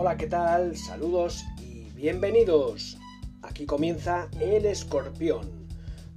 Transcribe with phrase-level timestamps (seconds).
[0.00, 0.76] Hola, ¿qué tal?
[0.76, 2.96] Saludos y bienvenidos.
[3.42, 5.66] Aquí comienza El Escorpión,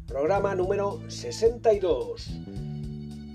[0.05, 2.27] programa número 62.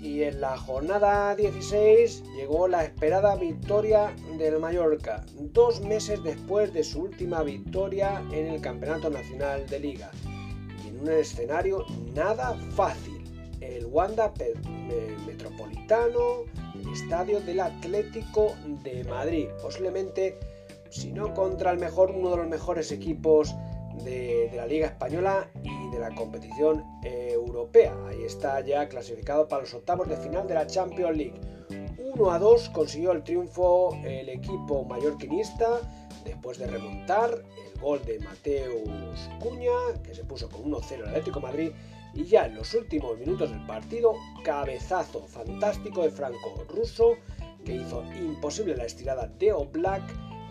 [0.01, 6.85] Y en la jornada 16 llegó la esperada victoria del Mallorca, dos meses después de
[6.85, 10.11] su última victoria en el Campeonato Nacional de Liga.
[10.85, 11.83] Y en un escenario
[12.15, 13.21] nada fácil.
[13.59, 14.33] El Wanda
[15.27, 16.45] Metropolitano,
[16.93, 19.47] estadio del Atlético de Madrid.
[19.61, 20.37] Posiblemente,
[20.89, 23.55] si no contra el mejor, uno de los mejores equipos
[24.03, 27.95] de, la Liga Española y de la competición europea.
[28.07, 31.39] Ahí está ya clasificado para los octavos de final de la Champions League.
[31.97, 35.81] 1 a 2 consiguió el triunfo el equipo mallorquinista
[36.23, 41.39] después de remontar el gol de Mateus Cuña, que se puso con 1-0 el Atlético
[41.39, 41.71] Madrid,
[42.17, 47.15] y ya en los últimos minutos del partido, cabezazo fantástico de Franco Russo,
[47.63, 50.01] que hizo imposible la estirada de Oblak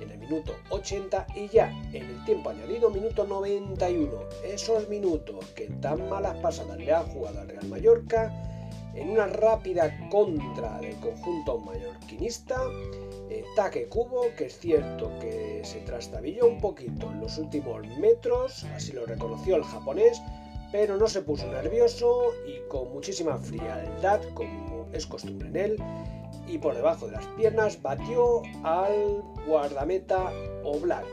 [0.01, 4.13] en el minuto 80 y ya en el tiempo añadido, minuto 91.
[4.45, 8.33] Esos minutos que tan malas pasadas le han jugado al Real Mallorca
[8.95, 12.61] en una rápida contra del conjunto mallorquinista.
[13.57, 18.93] Taque cubo, que es cierto que se trastabilló un poquito en los últimos metros, así
[18.93, 20.21] lo reconoció el japonés,
[20.77, 25.77] pero no se puso nervioso y con muchísima frialdad, como es costumbre en él,
[26.47, 30.31] y por debajo de las piernas batió al guardameta
[30.65, 31.07] Oblak.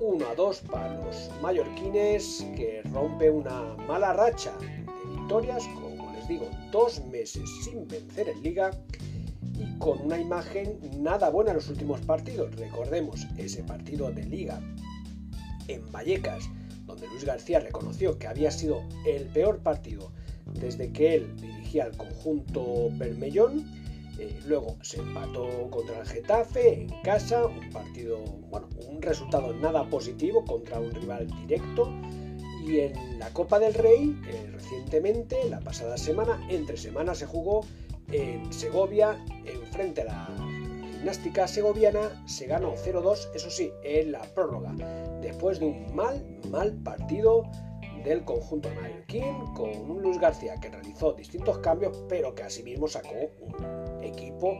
[0.00, 6.26] 1 a 2 para los mallorquines que rompe una mala racha de victorias, como les
[6.26, 8.70] digo, dos meses sin vencer en liga
[9.58, 12.56] y con una imagen nada buena en los últimos partidos.
[12.56, 14.58] Recordemos ese partido de liga
[15.68, 16.48] en Vallecas,
[16.92, 20.12] donde Luis García reconoció que había sido el peor partido
[20.54, 23.64] desde que él dirigía al conjunto Bermellón
[24.18, 28.18] eh, luego se empató contra el Getafe en casa, un partido,
[28.50, 31.90] bueno, un resultado nada positivo contra un rival directo.
[32.66, 37.66] Y en la Copa del Rey, eh, recientemente, la pasada semana, entre semanas se jugó
[38.12, 40.51] en Segovia, en frente a la
[41.02, 44.72] gimnástica segoviana, se ganó 0-2, eso sí, en la prórroga,
[45.20, 47.42] después de un mal, mal partido
[48.04, 53.30] del conjunto mallorquín con un Luis García que realizó distintos cambios pero que asimismo sacó
[53.40, 54.58] un equipo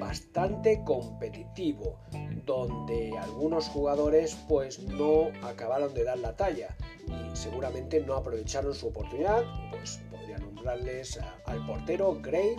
[0.00, 2.00] bastante competitivo
[2.44, 6.76] donde algunos jugadores pues no acabaron de dar la talla
[7.06, 12.56] y seguramente no aprovecharon su oportunidad pues podría nombrarles al portero Grave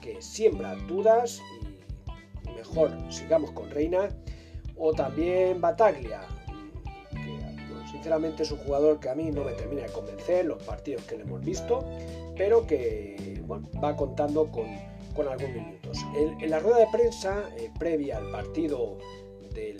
[0.00, 1.63] que siembra dudas y
[2.68, 4.08] mejor sigamos con Reina
[4.76, 6.22] o también Bataglia
[8.04, 11.16] sinceramente es un jugador que a mí no me termina de convencer los partidos que
[11.16, 11.82] le hemos visto,
[12.36, 13.42] pero que
[13.82, 14.66] va contando con,
[15.14, 15.98] con algunos minutos.
[16.14, 18.98] En, la rueda de prensa eh, previa al partido
[19.54, 19.78] del,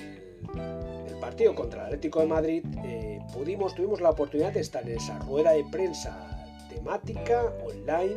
[1.20, 5.18] partido contra el Atlético de Madrid, eh, pudimos, tuvimos la oportunidad de estar en esa
[5.18, 6.16] rueda de prensa
[6.70, 8.16] temática online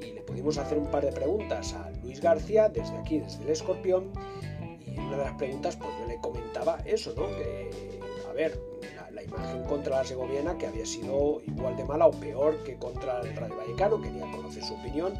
[0.00, 3.50] y le pudimos hacer un par de preguntas a Luis García desde aquí, desde el
[3.50, 4.12] Escorpión.
[4.86, 7.26] Y una de las preguntas, pues yo le comentaba eso, ¿no?
[7.26, 8.58] Que, a ver,
[9.12, 13.20] la imagen contra la segoviana que había sido igual de mala o peor que contra
[13.20, 15.14] el Radio Vallecano, quería conocer su opinión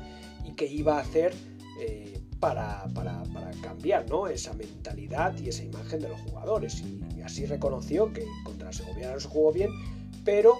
[0.44, 1.34] y qué iba a hacer
[1.80, 3.22] eh, para, para,
[3.62, 4.28] cambiar ¿no?
[4.28, 6.82] esa mentalidad y esa imagen de los jugadores.
[6.82, 9.70] Y, así reconoció que contra la segoviana no se jugó bien,
[10.24, 10.58] pero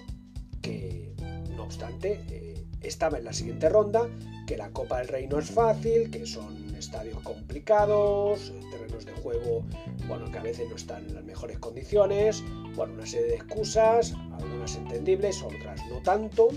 [0.62, 1.14] que
[1.54, 2.56] no obstante eh,
[2.88, 4.08] estaba en la siguiente ronda,
[4.47, 9.64] que la Copa del Rey no es fácil, que son estadios complicados, terrenos de juego,
[10.06, 12.42] bueno, que a veces no están en las mejores condiciones,
[12.75, 16.48] bueno, una serie de excusas, algunas entendibles, otras no tanto,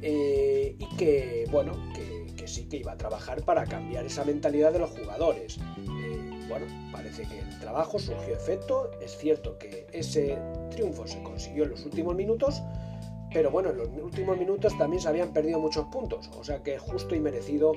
[0.00, 2.12] eh, y que, bueno, que,
[2.44, 5.58] sí que iba a trabajar para cambiar esa mentalidad de los jugadores.
[5.78, 10.36] Eh, bueno, parece que el trabajo surgió efecto, es cierto que ese
[10.70, 12.60] triunfo se consiguió en los últimos minutos,
[13.32, 16.78] pero bueno, en los últimos minutos también se habían perdido muchos puntos, o sea que
[16.78, 17.72] justo y merecido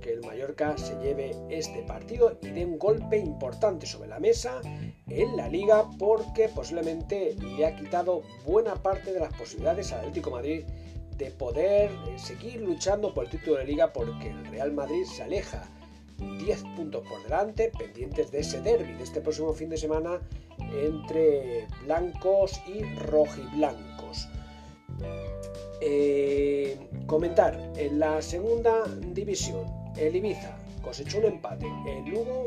[0.00, 4.60] que el Mallorca se lleve este partido y dé un golpe importante sobre la mesa
[5.08, 10.32] en la liga porque posiblemente le ha quitado buena parte de las posibilidades al Atlético
[10.32, 10.64] Madrid
[11.16, 15.70] de poder seguir luchando por el título de liga porque el Real Madrid se aleja
[16.18, 20.20] 10 puntos por delante, pendientes de ese derby de este próximo fin de semana
[20.74, 24.28] entre blancos y rojiblancos.
[25.84, 31.66] Eh, comentar, en la segunda división el Ibiza cosechó un empate.
[31.88, 32.46] El Lugo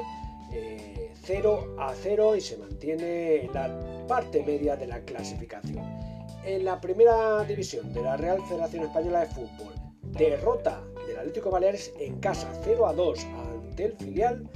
[1.24, 5.84] 0 eh, a 0 y se mantiene en la parte media de la clasificación.
[6.46, 9.74] En la primera división de la Real Federación Española de Fútbol,
[10.18, 14.50] derrota del Atlético Baleares en casa 0 a 2 ante el filial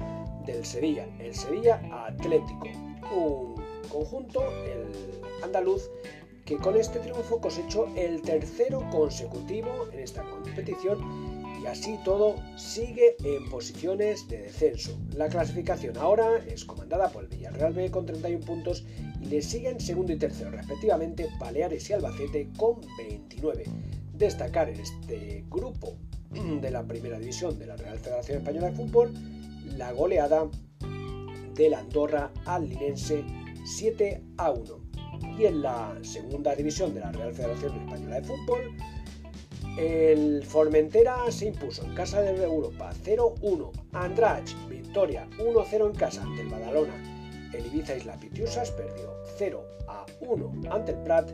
[0.45, 2.69] del Sevilla, el Sevilla Atlético,
[3.13, 3.55] un
[3.89, 5.89] conjunto, el andaluz,
[6.49, 10.97] que con este triunfo cosechó el tercero consecutivo en esta competición
[11.61, 14.97] y así todo sigue en posiciones de descenso.
[15.15, 18.83] La clasificación ahora es comandada por el Villarreal B con 31 puntos
[19.21, 23.65] y le siguen segundo y tercero respectivamente Baleares y Albacete con 29.
[24.15, 25.97] Destacar en este grupo
[26.31, 29.13] de la primera división de la Real Federación Española de Fútbol
[29.77, 30.49] la goleada
[31.53, 33.23] del Andorra al Linense
[33.65, 34.88] 7 a 1.
[35.37, 38.75] Y en la segunda división de la Real Federación Española de Fútbol
[39.79, 43.71] el Formentera se impuso en casa de Europa 0-1.
[43.93, 46.93] Andrach, victoria 1-0 en casa ante el Badalona.
[47.53, 51.31] El Ibiza Isla Pitiusas perdió 0-1 ante el Prat.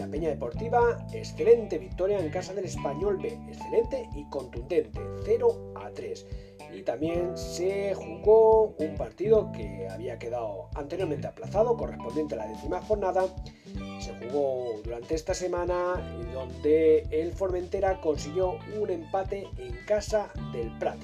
[0.00, 3.38] La Peña Deportiva, excelente victoria en casa del Español B.
[3.50, 6.24] Excelente y contundente, 0-3
[6.72, 12.80] y también se jugó un partido que había quedado anteriormente aplazado, correspondiente a la décima
[12.80, 13.26] jornada.
[14.00, 16.00] Se jugó durante esta semana
[16.32, 20.98] donde el Formentera consiguió un empate en casa del Prat.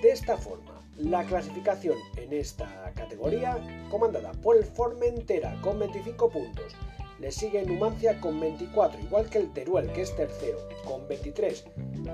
[0.00, 3.58] De esta forma, la clasificación en esta categoría,
[3.90, 6.74] comandada por el Formentera con 25 puntos,
[7.18, 11.64] le sigue Numancia con 24, igual que el Teruel, que es tercero, con 23.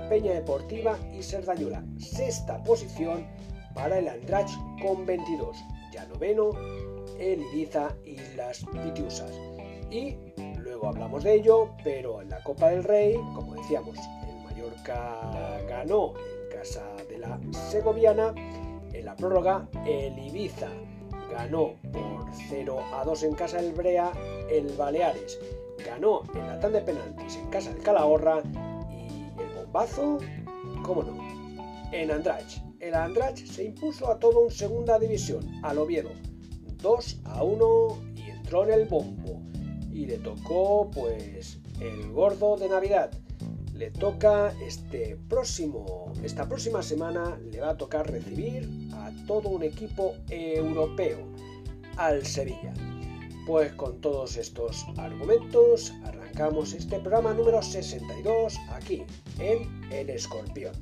[0.09, 3.25] Peña Deportiva y Serdañola, sexta posición
[3.73, 4.49] para el Andrach
[4.81, 5.57] con 22.
[5.93, 6.51] Ya noveno,
[7.19, 9.31] el Ibiza y las Pitiusas.
[9.91, 10.17] Y
[10.57, 13.97] luego hablamos de ello, pero en la Copa del Rey, como decíamos,
[14.27, 18.33] el Mallorca ganó en casa de la Segoviana.
[18.91, 20.69] En la prórroga, el Ibiza
[21.31, 22.14] ganó por
[22.49, 24.11] 0 a 2 en casa del Brea,
[24.49, 25.39] el Baleares
[25.85, 28.41] ganó en la tanda de penaltis en casa del Calahorra
[28.89, 30.17] y el bombazo,
[30.83, 31.17] cómo no,
[31.91, 32.61] en Andrach.
[32.79, 36.11] El Andrach se impuso a todo en segunda división, al Oviedo,
[36.81, 39.41] 2 a 1 y entró en el bombo.
[39.91, 43.11] Y le tocó pues el gordo de Navidad.
[43.73, 49.63] Le toca este próximo, esta próxima semana le va a tocar recibir a todo un
[49.63, 51.17] equipo europeo,
[51.97, 52.73] al Sevilla.
[53.45, 59.03] Pues con todos estos argumentos arrancamos este programa número 62 aquí
[59.39, 60.73] en El Escorpión.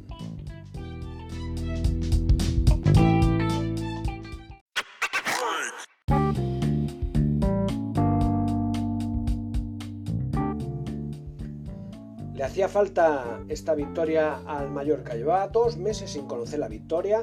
[12.33, 15.15] Le hacía falta esta victoria al Mallorca.
[15.15, 17.21] Llevaba dos meses sin conocer la victoria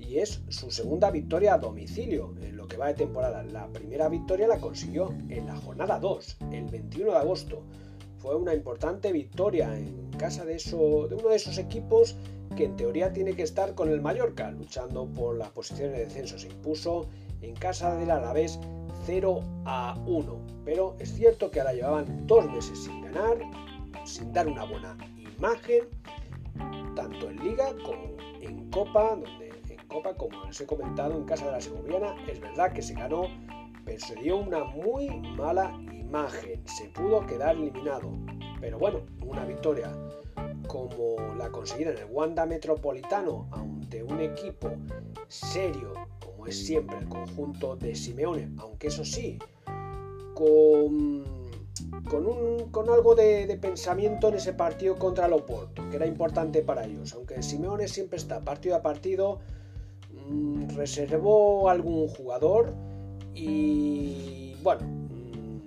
[0.00, 3.42] y es su segunda victoria a domicilio en lo que va de temporada.
[3.44, 7.62] La primera victoria la consiguió en la jornada 2, el 21 de agosto.
[8.18, 12.16] Fue una importante victoria en casa de, eso, de uno de esos equipos
[12.56, 16.38] que en teoría tiene que estar con el Mallorca, luchando por las posiciones de descenso.
[16.38, 17.06] Se impuso
[17.42, 18.58] en casa del Alavés
[19.06, 20.40] 0 a 1.
[20.64, 23.38] Pero es cierto que ahora llevaban dos meses sin ganar,
[24.04, 25.84] sin dar una buena imagen,
[26.94, 29.49] tanto en Liga como en Copa, donde
[29.90, 33.24] Copa, como les he comentado, en casa de la Segoviana, es verdad que se ganó,
[33.84, 36.62] pero se dio una muy mala imagen.
[36.66, 38.08] Se pudo quedar eliminado.
[38.60, 39.92] Pero bueno, una victoria
[40.68, 44.70] como la conseguida en el Wanda Metropolitano ante un equipo
[45.26, 45.92] serio,
[46.24, 49.38] como es siempre el conjunto de Simeone, aunque eso sí,
[50.34, 51.24] con,
[52.08, 56.06] con, un, con algo de, de, pensamiento en ese partido contra el Oporto, que era
[56.06, 59.40] importante para ellos, aunque Simeone siempre está partido a partido
[60.74, 62.74] reservó algún jugador
[63.34, 65.58] y bueno, mm,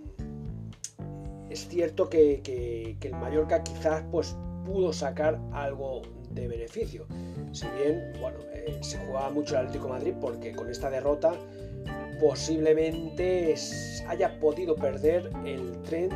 [1.49, 6.01] es cierto que, el Mallorca quizás pues pudo sacar algo
[6.31, 7.05] de beneficio.
[7.51, 11.33] Si bien, bueno, eh, se jugaba mucho el Atlético Madrid porque con esta derrota
[12.19, 13.53] posiblemente
[14.07, 16.09] haya podido perder el tren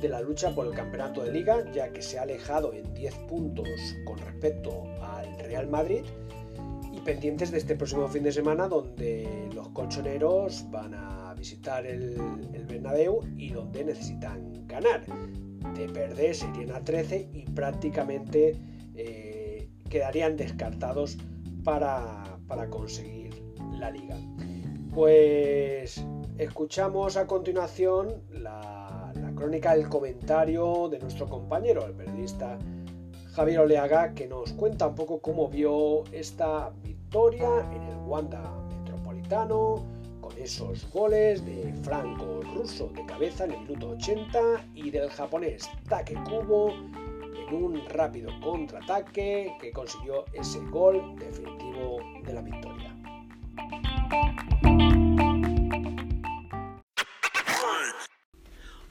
[0.00, 3.14] de la lucha por el campeonato de liga, ya que se ha alejado en 10
[3.28, 3.68] puntos
[4.04, 6.02] con respecto al Real Madrid
[7.04, 12.16] pendientes de este próximo fin de semana donde los colchoneros van a visitar el,
[12.52, 15.04] el Bernabéu y donde necesitan ganar.
[15.74, 18.56] De perder serían a 13 y prácticamente
[18.94, 21.18] eh, quedarían descartados
[21.64, 23.42] para, para conseguir
[23.78, 24.16] la liga.
[24.94, 26.04] Pues
[26.38, 32.58] escuchamos a continuación la, la crónica, el comentario de nuestro compañero, el periodista
[33.32, 36.70] Javier Oleaga, que nos cuenta un poco cómo vio esta
[37.14, 38.40] en el Wanda
[38.70, 39.84] Metropolitano,
[40.22, 44.38] con esos goles de Franco Russo de cabeza en el minuto 80
[44.74, 52.32] y del japonés Take Kubo en un rápido contraataque que consiguió ese gol definitivo de
[52.32, 52.96] la victoria.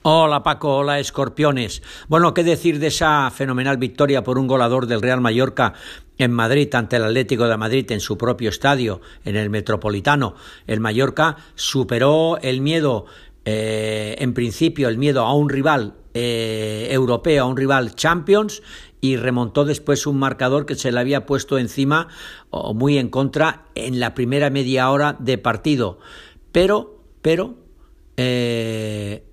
[0.03, 1.84] Hola Paco, hola Escorpiones.
[2.08, 5.75] Bueno, ¿qué decir de esa fenomenal victoria por un golador del Real Mallorca
[6.17, 10.34] en Madrid ante el Atlético de Madrid en su propio estadio, en el Metropolitano?
[10.65, 13.05] El Mallorca superó el miedo,
[13.46, 18.63] eh, en principio, el miedo a un rival eh, europeo, a un rival Champions,
[19.01, 22.08] y remontó después un marcador que se le había puesto encima
[22.50, 26.00] o muy en contra en la primera media hora de partido.
[26.51, 27.53] Pero, pero,
[28.17, 29.25] eh,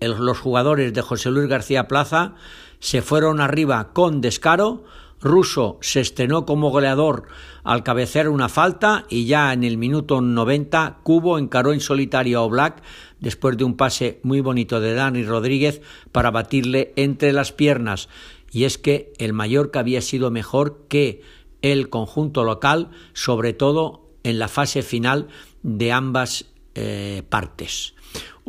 [0.00, 2.34] los jugadores de José Luis García Plaza
[2.80, 4.84] se fueron arriba con descaro.
[5.20, 7.26] Russo se estrenó como goleador
[7.64, 12.42] al cabecear una falta y ya en el minuto 90 Cubo encaró en solitario a
[12.42, 12.82] Oblak
[13.18, 15.82] después de un pase muy bonito de Dani Rodríguez
[16.12, 18.08] para batirle entre las piernas.
[18.52, 21.22] Y es que el Mallorca había sido mejor que
[21.62, 25.26] el conjunto local, sobre todo en la fase final
[25.62, 27.94] de ambas eh, partes.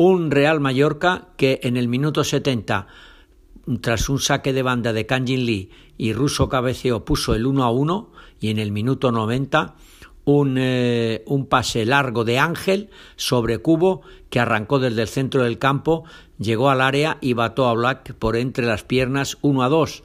[0.01, 2.87] Un Real Mallorca que en el minuto 70,
[3.81, 7.69] tras un saque de banda de Kanjin Lee y Russo cabeceo, puso el 1 a
[7.69, 9.75] 1 y en el minuto 90
[10.23, 15.57] un, eh, un, pase largo de Ángel sobre Cubo que arrancó desde el centro del
[15.57, 16.05] campo,
[16.37, 20.03] llegó al área y bató a Black por entre las piernas 1 a 2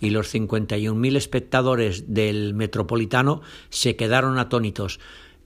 [0.00, 4.98] y los 51.000 espectadores del Metropolitano se quedaron atónitos.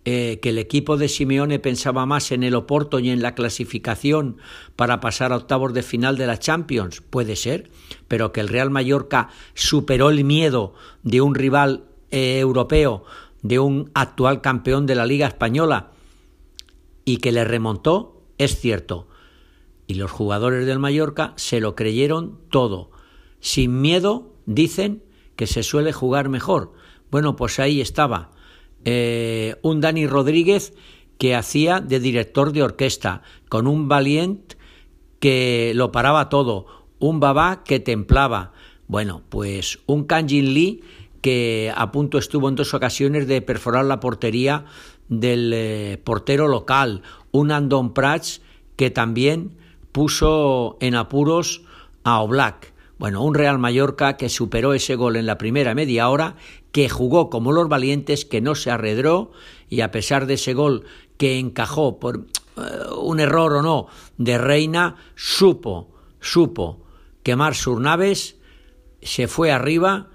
[0.05, 4.39] Eh, que el equipo de Simeone pensaba más en el Oporto y en la clasificación
[4.75, 7.71] para pasar a octavos de final de la Champions, puede ser,
[8.09, 13.05] pero que el Real Mallorca superó el miedo de un rival eh, europeo,
[13.43, 15.93] de un actual campeón de la Liga Española,
[17.05, 19.07] y que le remontó, es cierto.
[19.87, 22.91] Y los jugadores del Mallorca se lo creyeron todo.
[23.39, 25.05] Sin miedo, dicen
[25.37, 26.73] que se suele jugar mejor.
[27.13, 28.33] Bueno, pues ahí estaba
[28.85, 30.75] eh, un Dani Rodríguez
[31.19, 34.57] que hacía de director de orquesta, con un Valiente
[35.21, 36.67] que lo paraba todo,
[36.99, 38.53] un Babá que templaba.
[38.89, 40.83] Bueno, pues un Kanjin Lee
[41.21, 44.65] que a punto estuvo en dos ocasiones de perforar la portería
[45.09, 48.43] del eh, portero local, un Andon Prats
[48.77, 49.57] que también
[49.93, 51.63] puso en apuros
[52.03, 52.72] a Oblak.
[53.03, 56.37] Bueno, un Real Mallorca que superó ese gol en la primera media hora
[56.71, 59.33] que jugó como los valientes, que no se arredró
[59.69, 60.85] y a pesar de ese gol
[61.17, 62.61] que encajó por eh,
[62.97, 65.91] un error o no de Reina, supo,
[66.21, 66.85] supo
[67.25, 68.37] quemar sus naves,
[69.03, 70.11] se fue arriba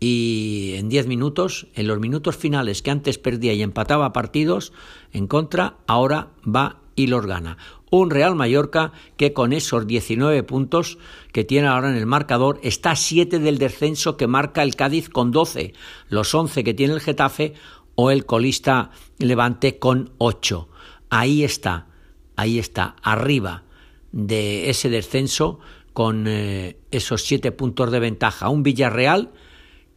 [0.00, 4.72] y en diez minutos, en los minutos finales que antes perdía y empataba partidos
[5.12, 7.56] en contra, ahora va y los gana
[7.92, 10.98] un Real Mallorca que con esos 19 puntos
[11.30, 15.10] que tiene ahora en el marcador está a 7 del descenso que marca el Cádiz
[15.10, 15.74] con 12,
[16.08, 17.52] los 11 que tiene el Getafe
[17.94, 20.68] o el colista Levante con 8.
[21.10, 21.88] Ahí está,
[22.34, 23.64] ahí está, arriba
[24.10, 25.60] de ese descenso
[25.92, 28.48] con eh, esos 7 puntos de ventaja.
[28.48, 29.32] Un Villarreal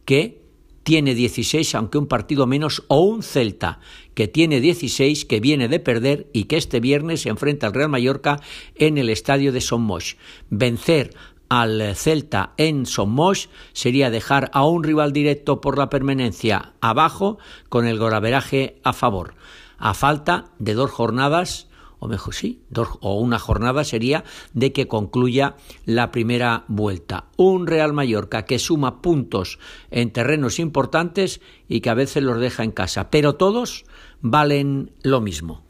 [0.04, 0.45] que
[0.86, 3.80] tiene 16, aunque un partido menos, o un Celta,
[4.14, 7.88] que tiene 16, que viene de perder y que este viernes se enfrenta al Real
[7.88, 8.40] Mallorca
[8.76, 10.16] en el estadio de Somos.
[10.48, 11.12] Vencer
[11.48, 17.38] al Celta en Somos sería dejar a un rival directo por la permanencia abajo
[17.68, 19.34] con el goraveraje a favor.
[19.78, 21.66] A falta de dos jornadas
[21.98, 27.26] o mejor sí, dos, o una jornada sería de que concluya la primera vuelta.
[27.36, 29.58] Un Real Mallorca que suma puntos
[29.90, 33.84] en terrenos importantes y que a veces los deja en casa, pero todos
[34.20, 35.66] valen lo mismo.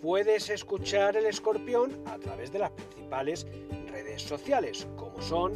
[0.00, 3.46] Puedes escuchar el escorpión a través de las principales
[3.90, 5.52] redes sociales, como son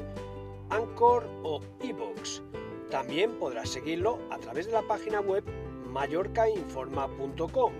[0.73, 2.43] Anchor o Evox.
[2.91, 5.45] También podrás seguirlo a través de la página web
[5.91, 7.73] mallorcainforma.com.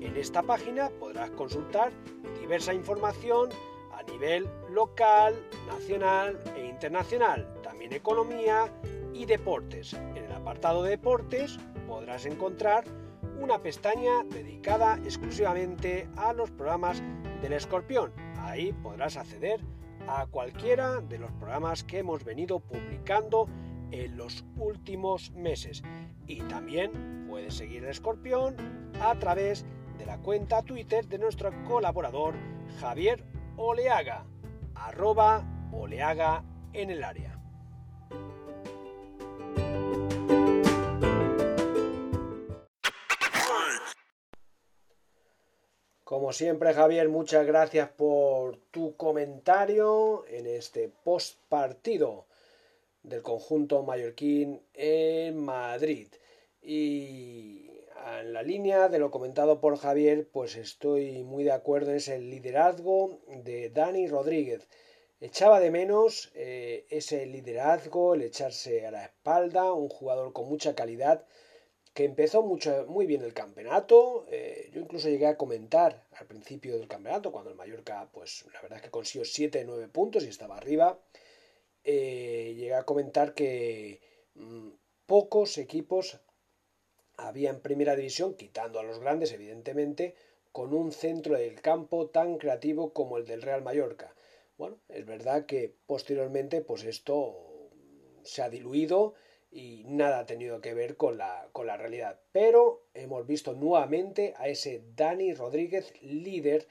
[0.00, 1.92] En esta página podrás consultar
[2.40, 3.50] diversa información
[3.92, 5.34] a nivel local,
[5.66, 8.72] nacional e internacional, también economía
[9.12, 9.94] y deportes.
[9.94, 12.84] En el apartado de deportes podrás encontrar
[13.40, 17.02] una pestaña dedicada exclusivamente a los programas
[17.42, 18.12] del escorpión.
[18.36, 19.60] Ahí podrás acceder
[20.08, 23.46] a cualquiera de los programas que hemos venido publicando
[23.90, 25.82] en los últimos meses.
[26.26, 28.56] Y también puedes seguir el escorpión
[29.00, 29.64] a través
[29.98, 32.34] de la cuenta Twitter de nuestro colaborador
[32.80, 33.24] Javier
[33.56, 34.24] Oleaga,
[34.74, 37.37] arroba Oleaga en el área.
[46.28, 52.26] Como siempre, Javier, muchas gracias por tu comentario en este post partido
[53.02, 56.08] del conjunto mallorquín en Madrid.
[56.60, 57.70] Y
[58.20, 62.28] en la línea de lo comentado por Javier, pues estoy muy de acuerdo, es el
[62.28, 64.68] liderazgo de Dani Rodríguez.
[65.22, 70.74] Echaba de menos eh, ese liderazgo, el echarse a la espalda, un jugador con mucha
[70.74, 71.24] calidad
[71.98, 74.24] que empezó mucho, muy bien el campeonato.
[74.30, 78.60] Eh, yo incluso llegué a comentar al principio del campeonato, cuando el Mallorca, pues la
[78.62, 81.00] verdad es que consiguió 7-9 puntos y estaba arriba.
[81.82, 84.00] Eh, llegué a comentar que
[84.34, 84.68] mm,
[85.06, 86.20] pocos equipos
[87.16, 90.14] había en primera división, quitando a los grandes, evidentemente,
[90.52, 94.14] con un centro del campo tan creativo como el del Real Mallorca.
[94.56, 97.34] Bueno, es verdad que posteriormente, pues esto
[98.22, 99.14] se ha diluido
[99.50, 102.20] y nada ha tenido que ver con la, con la realidad.
[102.32, 106.66] Pero hemos visto nuevamente a ese Dani Rodríguez líder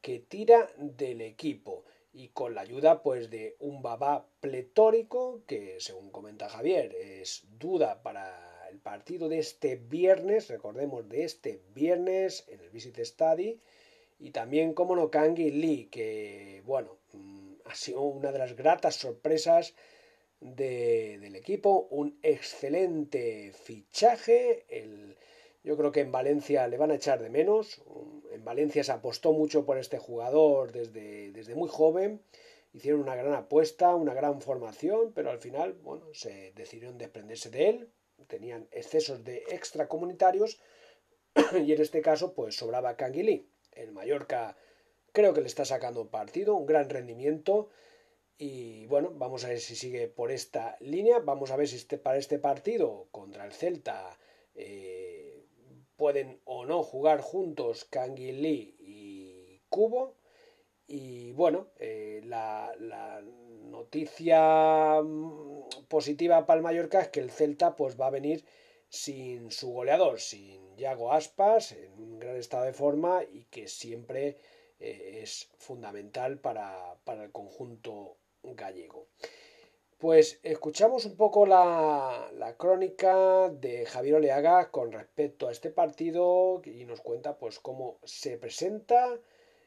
[0.00, 6.10] que tira del equipo y con la ayuda pues de un babá pletórico que según
[6.10, 12.60] comenta Javier es duda para el partido de este viernes, recordemos de este viernes en
[12.60, 13.60] el Visit Study
[14.18, 18.96] y también como no Kangi Lee que bueno mm, ha sido una de las gratas
[18.96, 19.74] sorpresas
[20.40, 24.64] del equipo, un excelente fichaje.
[24.68, 25.16] El,
[25.64, 27.82] yo creo que en Valencia le van a echar de menos.
[28.32, 32.22] En Valencia se apostó mucho por este jugador desde, desde muy joven.
[32.72, 37.68] Hicieron una gran apuesta, una gran formación, pero al final, bueno, se decidieron desprenderse de
[37.68, 37.88] él.
[38.28, 40.60] Tenían excesos de extracomunitarios
[41.64, 43.48] y en este caso, pues sobraba Canguilí.
[43.72, 44.56] El Mallorca
[45.12, 47.70] creo que le está sacando partido, un gran rendimiento.
[48.38, 51.20] Y bueno, vamos a ver si sigue por esta línea.
[51.20, 54.18] Vamos a ver si este, para este partido contra el Celta
[54.54, 55.46] eh,
[55.96, 60.16] pueden o no jugar juntos Lee y Cubo.
[60.86, 63.22] Y bueno, eh, la, la,
[63.66, 68.44] noticia mm, positiva para el Mallorca es que el Celta pues va a venir
[68.88, 74.36] sin su goleador, sin Yago Aspas, en un gran estado de forma y que siempre
[74.78, 78.18] eh, es fundamental para, para el conjunto
[78.54, 79.08] gallego.
[79.98, 86.84] Pues escuchamos un poco la, crónica de Javier Oleaga con respecto a este partido y
[86.84, 89.18] nos cuenta pues cómo se presenta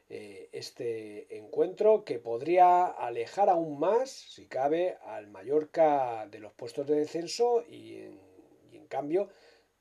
[0.08, 6.86] eh, este encuentro que podría alejar aún más, si cabe, al Mallorca de los puestos
[6.86, 9.28] de descenso y en, cambio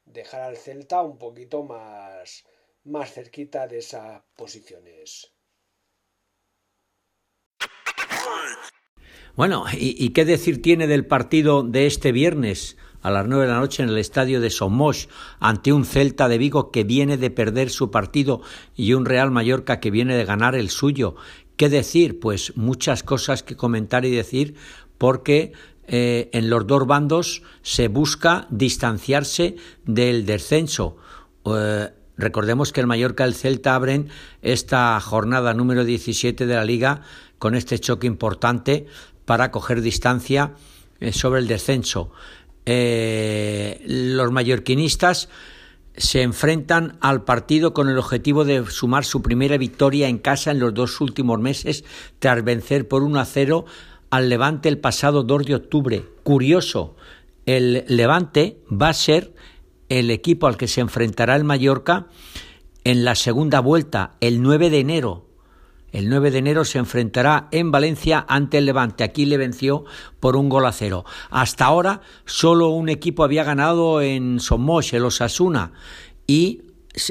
[0.06, 2.44] dejar al Celta un poquito más,
[2.84, 5.34] más cerquita de esas posiciones.
[9.40, 13.60] Bueno, ¿y, qué decir tiene del partido de este viernes a las nueve de la
[13.62, 15.08] noche en el estadio de Somos
[15.40, 18.42] ante un Celta de Vigo que viene de perder su partido
[18.76, 21.16] y un Real Mallorca que viene de ganar el suyo?
[21.56, 22.20] ¿Qué decir?
[22.20, 24.56] Pues muchas cosas que comentar y decir
[24.98, 25.54] porque
[25.88, 30.98] eh, en los dos bandos se busca distanciarse del descenso.
[31.46, 34.10] Eh, recordemos que el Mallorca y el Celta abren
[34.42, 37.04] esta jornada número 17 de la liga
[37.38, 38.86] con este choque importante
[39.30, 40.56] para coger distancia
[41.00, 42.10] eh, sobre el descenso.
[42.66, 45.30] Eh, los mallorquinistas
[45.96, 50.58] se enfrentan al partido con el objetivo de sumar su primera victoria en casa en
[50.58, 51.86] los dos últimos meses
[52.18, 53.66] tras vencer por 1 a 0
[54.10, 56.06] al Levante el pasado 2 de octubre.
[56.24, 56.96] Curioso,
[57.46, 59.36] el Levante va a ser
[59.90, 62.08] el equipo al que se enfrentará el Mallorca
[62.84, 65.29] en la segunda vuelta, el 9 de enero.
[65.92, 69.04] El 9 de enero se enfrentará en Valencia ante el Levante.
[69.04, 69.86] Aquí le venció
[70.20, 71.06] por un gol a cero.
[71.30, 75.72] Hasta ahora solo un equipo había ganado en Somos, el Osasuna,
[76.28, 76.62] y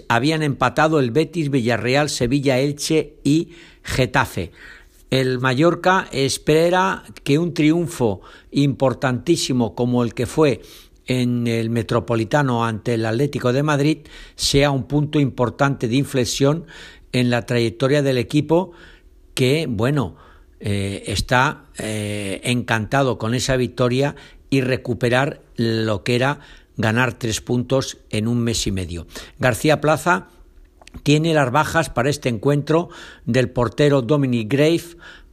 [0.09, 3.51] habían empatado el Betis, Villarreal, Sevilla, Elche y
[3.83, 4.53] Getafe.
[5.11, 10.61] El Mallorca espera que un triunfo importantísimo como el que fue
[11.07, 13.99] en el Metropolitano ante el Atlético de Madrid
[14.37, 16.67] sea un punto importante de inflexión
[17.13, 18.73] en la trayectoria del equipo
[19.35, 20.17] que, bueno,
[20.61, 24.17] eh, está eh, encantado con esa victoria
[24.51, 26.41] y recuperar lo que era
[26.77, 29.07] ganar tres puntos en un mes y medio.
[29.39, 30.29] García Plaza
[31.03, 32.89] tiene las bajas para este encuentro
[33.27, 34.83] del portero Dominic Grave,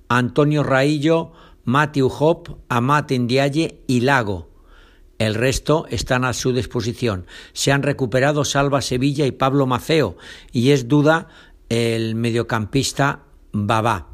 [0.09, 1.31] Antonio Raillo,
[1.63, 4.49] Matthew Hop, Amat Ndiaye y Lago.
[5.17, 7.25] El resto están a su disposición.
[7.53, 10.17] Se han recuperado Salva Sevilla y Pablo Maceo
[10.51, 11.29] y es duda
[11.69, 14.07] el mediocampista Babá.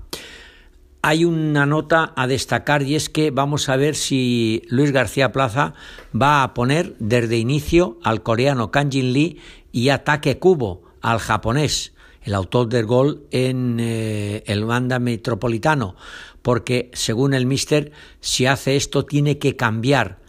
[1.03, 5.73] Hay una nota a destacar y es que vamos a ver si Luis García Plaza
[6.19, 9.39] va a poner desde inicio al coreano Kanjin Lee
[9.71, 15.95] y ataque cubo al japonés el autor del gol en eh, el banda metropolitano,
[16.41, 20.19] porque según el mister, si hace esto tiene que cambiar.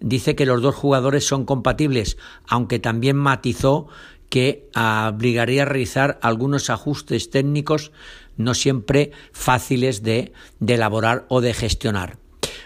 [0.00, 2.16] Dice que los dos jugadores son compatibles,
[2.48, 3.88] aunque también matizó
[4.32, 7.92] que obligaría a realizar algunos ajustes técnicos
[8.38, 12.16] no siempre fáciles de, de elaborar o de gestionar.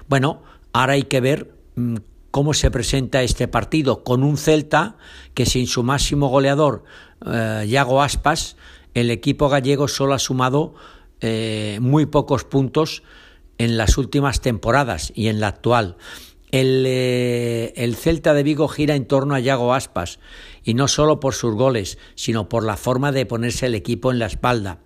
[0.09, 1.96] Bueno, ahora hay que ver mm,
[2.31, 4.96] cómo se presenta este partido con un Celta
[5.35, 6.85] que sin su máximo goleador,
[7.26, 8.57] eh, Yago Aspas,
[8.94, 10.76] el equipo gallego solo ha sumado
[11.20, 13.02] eh, muy pocos puntos
[13.59, 15.96] en las últimas temporadas y en la actual.
[16.50, 20.20] El, eh, el, Celta de Vigo gira en torno a Yago Aspas,
[20.62, 24.18] y no solo por sus goles, sino por la forma de ponerse el equipo en
[24.18, 24.80] la espalda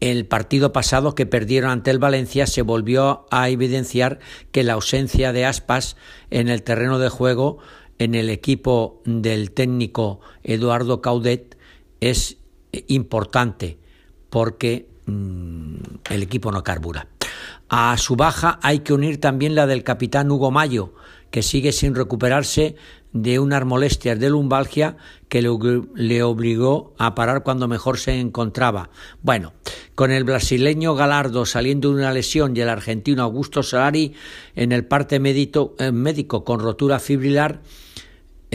[0.00, 4.18] el partido pasado que perdieron ante el Valencia se volvió a evidenciar
[4.52, 5.96] que la ausencia de Aspas
[6.30, 7.58] en el terreno de juego
[7.98, 11.56] en el equipo del técnico Eduardo Caudet
[12.00, 12.36] es
[12.88, 13.78] importante
[14.28, 15.76] porque mm,
[16.10, 17.08] el equipo no carbura.
[17.68, 20.94] A su baja hay que unir también la del capitán Hugo Mayo,
[21.30, 22.76] que sigue sin recuperarse
[23.12, 24.96] de unas molestias de lumbalgia
[25.28, 28.90] que le obligó a parar cuando mejor se encontraba.
[29.22, 29.52] Bueno,
[29.94, 34.14] con el brasileño Galardo saliendo de una lesión y el argentino Augusto Solari
[34.56, 37.62] en el parte eh, médico con rotura fibrilar,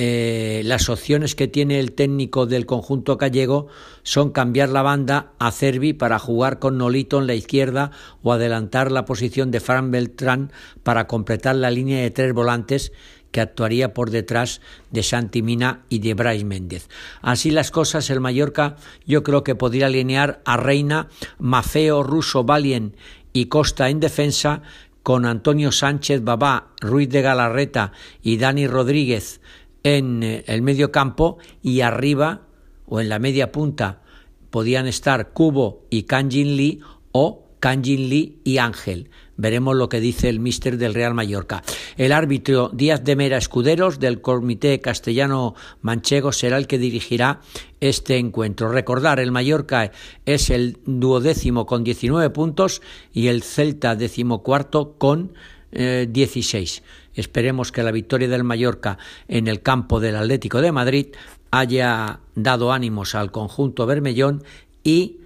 [0.01, 3.67] eh, las opciones que tiene el técnico del conjunto gallego
[4.01, 7.91] son cambiar la banda a Cervi para jugar con Nolito en la izquierda
[8.23, 12.93] o adelantar la posición de Fran Beltrán para completar la línea de tres volantes
[13.31, 16.87] que actuaría por detrás de Santi Mina y de Brais Méndez.
[17.21, 21.09] Así las cosas, el Mallorca yo creo que podría alinear a Reina,
[21.39, 22.95] Mafeo, Russo, Valien
[23.33, 24.61] y Costa en defensa,
[25.03, 29.41] con Antonio Sánchez Babá, Ruiz de Galarreta y Dani Rodríguez
[29.83, 32.41] en eh, el medio campo y arriba
[32.85, 34.01] o en la media punta
[34.49, 36.79] podían estar Cubo y Kanjin Lee
[37.11, 39.09] o Kanjin Lee y Ángel.
[39.35, 41.63] Veremos lo que dice el míster del Real Mallorca.
[41.97, 47.41] El árbitro Díaz de Mera Escuderos del Comité Castellano Manchego será el que dirigirá
[47.79, 48.69] este encuentro.
[48.69, 49.91] Recordar, el Mallorca
[50.25, 52.81] es el duodécimo con 19 puntos
[53.13, 55.33] y el Celta decimocuarto con
[55.71, 56.77] 16.
[56.77, 56.83] Eh,
[57.15, 61.07] Esperemos que la victoria del Mallorca en el campo del Atlético de Madrid
[61.51, 64.43] haya dado ánimos al conjunto Bermellón
[64.83, 65.17] y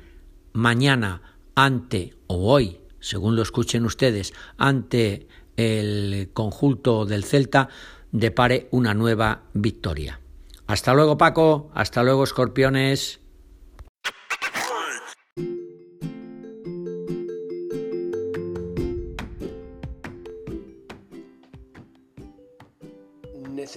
[0.54, 1.22] mañana
[1.56, 5.28] ante o hoy según lo escuchen ustedes, ante
[5.58, 7.68] el conjunto del Celta,
[8.14, 10.22] depare una nueva victoria.
[10.68, 13.20] Hasta luego Paco, hasta luego escorpiones.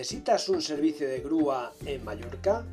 [0.07, 2.65] ¿Necesitas un servicio de grúa en Mallorca?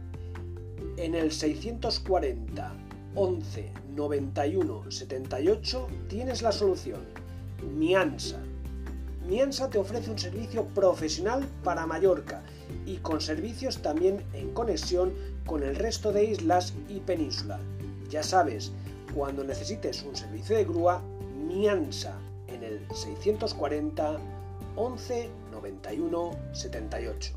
[0.98, 2.76] En el 640
[3.16, 7.02] 11 91 78 tienes la solución.
[7.76, 8.40] Miansa.
[9.28, 12.44] Miansa te ofrece un servicio profesional para Mallorca
[12.86, 15.12] y con servicios también en conexión
[15.48, 17.60] con el resto de islas y península.
[18.12, 18.74] Ya sabes,
[19.16, 21.02] cuando necesites un servicio de grúa,
[21.48, 22.16] Miansa
[22.48, 24.20] en el 640
[24.76, 27.34] 11 91 78.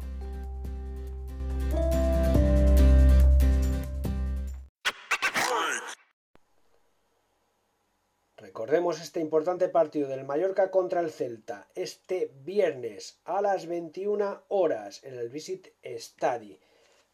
[8.38, 15.04] Recordemos este importante partido del Mallorca contra el Celta este viernes a las 21 horas
[15.04, 16.58] en el Visit Stadi.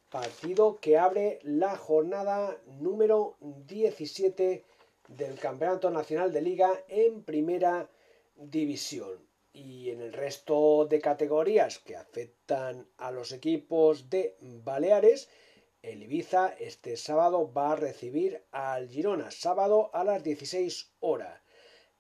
[0.09, 4.65] Partido que abre la jornada número 17
[5.09, 7.89] del Campeonato Nacional de Liga en Primera
[8.37, 9.32] División.
[9.53, 15.29] Y en el resto de categorías que afectan a los equipos de Baleares,
[15.83, 21.43] el Ibiza este sábado va a recibir al Girona, sábado a las 16 horas.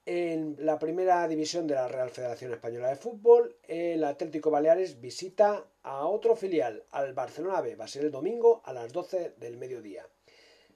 [0.06, 5.64] En la primera división de la Real Federación Española de Fútbol, el Atlético Baleares visita
[5.82, 7.76] a otro filial, al Barcelona B.
[7.76, 10.08] Va a ser el domingo a las 12 del mediodía.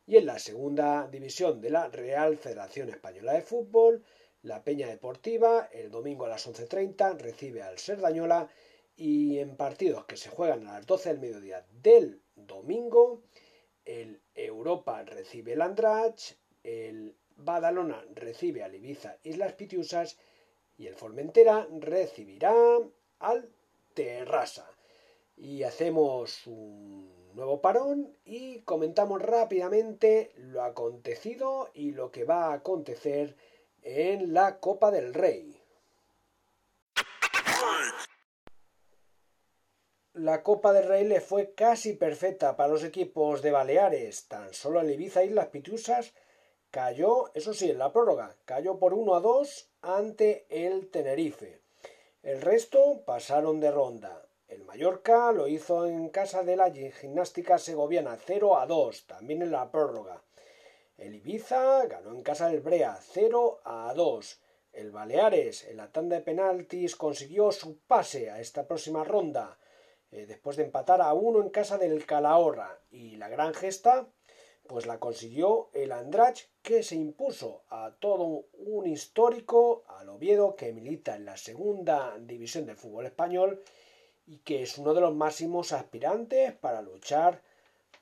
[0.06, 4.04] Y en la segunda división de la Real Federación Española de Fútbol,
[4.46, 8.48] la Peña Deportiva, el domingo a las 11.30, recibe al Serdañola
[8.96, 13.22] y en partidos que se juegan a las 12 del mediodía del domingo,
[13.85, 20.16] el Europa recibe el Andrach, el Badalona recibe al Ibiza Islas Pitiusas
[20.78, 22.54] y el Formentera recibirá
[23.18, 23.50] al
[23.94, 24.70] Terrassa.
[25.37, 32.54] Y hacemos un nuevo parón y comentamos rápidamente lo acontecido y lo que va a
[32.54, 33.37] acontecer
[33.87, 35.57] en la Copa del Rey.
[40.16, 44.29] la Copa del Rey le fue casi perfecta para los equipos de Baleares.
[44.29, 46.14] Tan solo el Ibiza y las Pitusas
[46.70, 51.61] cayó, eso sí, en la prórroga, cayó por 1 a 2 ante el Tenerife.
[52.22, 54.27] El resto pasaron de ronda.
[54.49, 59.53] El Mallorca lo hizo en casa de la gimnástica segoviana 0 a 2, también en
[59.53, 60.22] la prórroga.
[60.96, 64.40] El Ibiza ganó en casa del Brea 0 a 2.
[64.72, 69.59] El Baleares en la tanda de penaltis consiguió su pase a esta próxima ronda
[70.11, 74.09] eh, después de empatar a uno en casa del Calahorra y la gran gesta
[74.66, 80.72] pues la consiguió el Andrach que se impuso a todo un histórico al Oviedo que
[80.72, 83.62] milita en la segunda división del fútbol español
[84.26, 87.42] y que es uno de los máximos aspirantes para luchar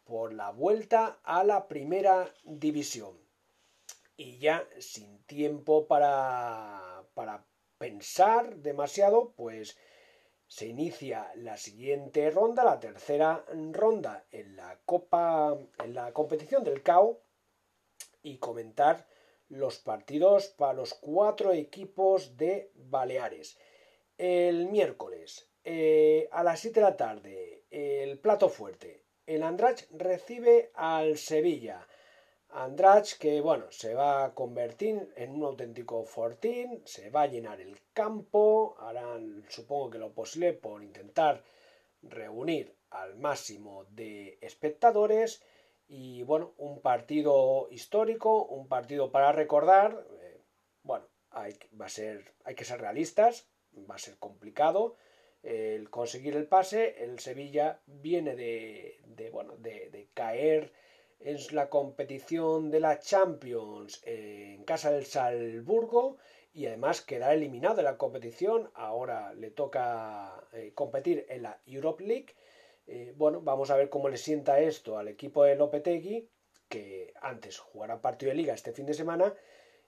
[0.04, 3.18] por la vuelta a la primera división
[4.16, 7.44] y ya sin tiempo para, para
[7.78, 9.76] pensar demasiado, pues
[10.46, 16.82] se inicia la siguiente ronda, la tercera ronda en la Copa, en la competición del
[16.82, 17.20] CAO
[18.22, 19.06] y comentar
[19.48, 23.58] los partidos para los cuatro equipos de Baleares.
[24.16, 29.03] El miércoles eh, a las 7 de la tarde, el plato fuerte.
[29.26, 31.87] El Andrach recibe al Sevilla.
[32.50, 37.58] Andrach que bueno, se va a convertir en un auténtico fortín, se va a llenar
[37.62, 41.42] el campo, harán supongo que lo posible por intentar
[42.02, 45.42] reunir al máximo de espectadores
[45.88, 50.42] y bueno, un partido histórico, un partido para recordar, eh,
[50.82, 53.48] bueno, hay, que ser realistas,
[53.90, 54.96] va a ser complicado
[55.44, 58.98] el conseguir el pase, el Sevilla viene de,
[59.30, 60.72] bueno, de, caer
[61.20, 66.16] en la competición de la Champions en casa del Salzburgo
[66.54, 68.70] y además queda eliminado de la competición.
[68.74, 72.35] Ahora le toca eh, competir en la Europe League.
[72.87, 76.30] Eh, bueno, vamos a ver cómo le sienta esto al equipo de Lopetegui,
[76.68, 79.35] que antes jugará partido de liga este fin de semana.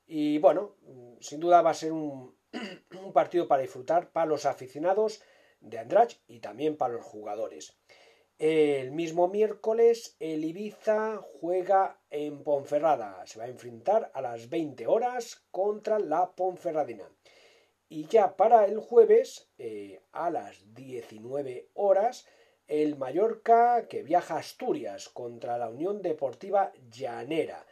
[0.06, 0.76] Y bueno,
[1.20, 2.36] sin duda va a ser un
[3.14, 5.22] partido para disfrutar para los aficionados
[5.60, 7.76] de Andrach y también para los jugadores.
[8.38, 13.24] El mismo miércoles el Ibiza juega en Ponferrada.
[13.26, 17.10] Se va a enfrentar a las 20 horas contra la Ponferradina.
[17.88, 22.26] Y ya para el jueves, eh, a las 19 horas,
[22.66, 27.64] el Mallorca que viaja a Asturias contra la Unión Deportiva Llanera.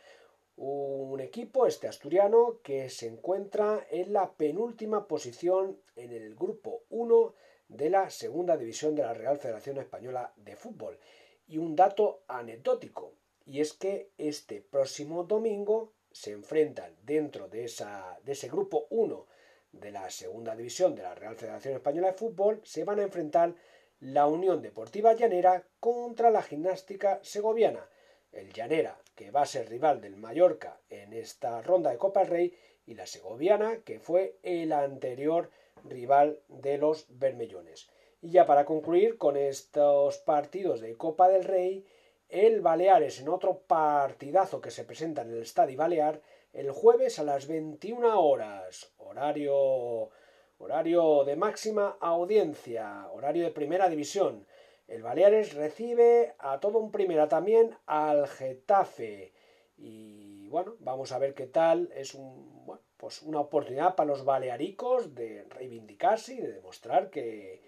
[0.57, 7.35] Un equipo, este asturiano, que se encuentra en la penúltima posición en el grupo 1
[7.77, 10.99] de la Segunda División de la Real Federación Española de Fútbol.
[11.47, 18.19] Y un dato anecdótico, y es que este próximo domingo se enfrentan dentro de, esa,
[18.25, 19.27] de ese grupo 1
[19.73, 23.55] de la Segunda División de la Real Federación Española de Fútbol, se van a enfrentar
[24.01, 27.89] la Unión Deportiva Llanera contra la Gimnástica Segoviana.
[28.31, 32.57] El Llanera, que va a ser rival del Mallorca en esta ronda de Copa Rey,
[32.87, 35.51] y la Segoviana, que fue el anterior
[35.85, 37.89] rival de los Bermellones.
[38.21, 41.87] Y ya para concluir con estos partidos de Copa del Rey,
[42.29, 46.21] el Baleares en otro partidazo que se presenta en el Estadio Balear
[46.53, 50.11] el jueves a las 21 horas, horario
[50.59, 54.47] horario de máxima audiencia, horario de primera división.
[54.87, 59.33] El Baleares recibe a todo un primera también al Getafe.
[59.77, 61.91] Y bueno, vamos a ver qué tal.
[61.95, 62.65] Es un,
[63.05, 67.61] pues una oportunidad para los balearicos de reivindicarse y de demostrar que,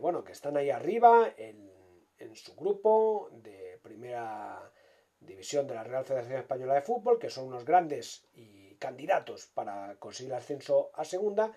[0.00, 4.72] bueno, que están ahí arriba en, su grupo de primera
[5.20, 9.96] división de la Real Federación Española de Fútbol, que son unos grandes y candidatos para
[9.96, 11.52] conseguir el ascenso a segunda.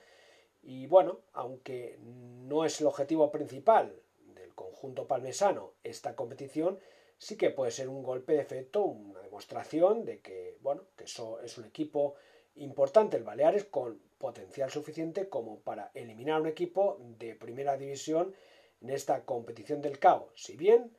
[0.61, 6.81] Y bueno, aunque no es el objetivo principal del conjunto palmesano esta competición,
[7.17, 11.39] sí que puede ser un golpe de efecto, una demostración de que, bueno, que eso
[11.39, 12.15] es un equipo
[12.55, 18.33] importante el Baleares con potencial suficiente como para eliminar un equipo de primera división
[18.81, 20.29] en esta competición del CAO.
[20.35, 20.91] Si bien,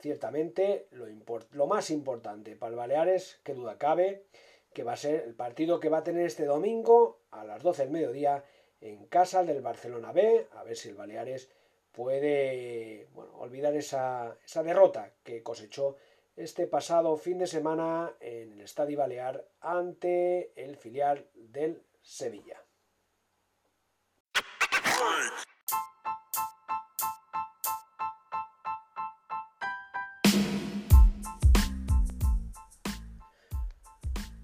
[0.00, 4.24] ciertamente, lo, más importante para el Baleares, que duda cabe,
[4.72, 7.82] que va a ser el partido que va a tener este domingo a las 12
[7.82, 8.44] del mediodía
[8.80, 11.50] en casa del Barcelona B, a ver si el Baleares
[11.92, 15.96] puede olvidar esa derrota que cosechó
[16.36, 22.60] este pasado fin de semana en el Estadio Balear ante el filial del Sevilla.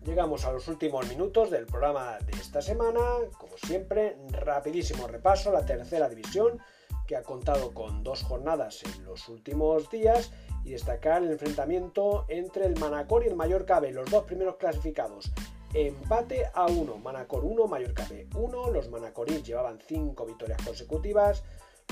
[0.03, 3.01] Llegamos a los últimos minutos del programa de esta semana.
[3.39, 6.61] Como siempre, rapidísimo repaso, la tercera división
[7.07, 10.33] que ha contado con dos jornadas en los últimos días
[10.65, 15.33] y destacar el enfrentamiento entre el Manacor y el Mallorca B, los dos primeros clasificados.
[15.73, 21.45] Empate a 1, Manacor 1, Mallorca B 1, los Manacorís llevaban 5 victorias consecutivas,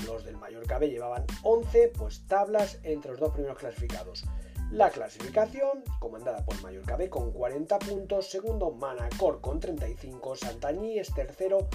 [0.05, 4.25] los del Mallorca B llevaban 11, pues tablas entre los dos primeros clasificados.
[4.71, 11.13] La clasificación, comandada por Mallorca B con 40 puntos, segundo Manacor con 35, Santañí es
[11.13, 11.69] tercero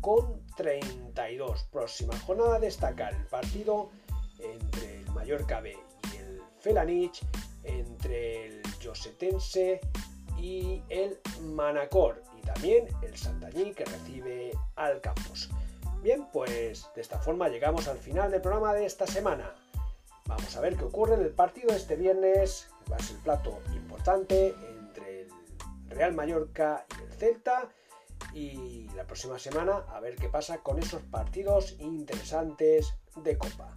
[0.00, 1.64] con 32.
[1.72, 3.90] Próxima jornada destacar el partido
[4.38, 5.76] entre el Mallorca B
[6.68, 7.22] Felanich,
[7.64, 9.80] entre el Josetense
[10.36, 15.48] y el Manacor y también el Santañí que recibe al Campos.
[16.02, 19.54] Bien, pues de esta forma llegamos al final del programa de esta semana.
[20.26, 22.68] Vamos a ver qué ocurre en el partido este viernes.
[22.92, 25.30] Va a ser el plato importante entre el
[25.88, 27.70] Real Mallorca y el Celta.
[28.34, 33.72] Y la próxima semana a ver qué pasa con esos partidos interesantes de Copa.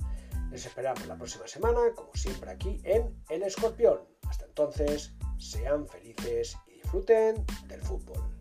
[0.51, 4.01] Les esperamos la próxima semana, como siempre aquí en El Escorpión.
[4.27, 8.40] Hasta entonces, sean felices y disfruten del fútbol.